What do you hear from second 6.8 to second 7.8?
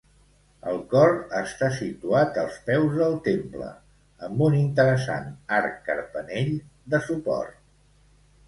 de suport.